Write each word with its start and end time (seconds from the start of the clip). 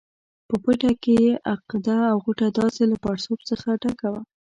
په 0.47 0.55
پټه 0.63 0.91
کې 1.03 1.13
یې 1.23 1.31
عقده 1.53 1.97
او 2.11 2.17
غوټه 2.23 2.47
داسې 2.59 2.83
له 2.91 2.97
پړسوب 3.03 3.39
څخه 3.49 3.67
ډکه 3.81 4.07
وه. 4.13 4.21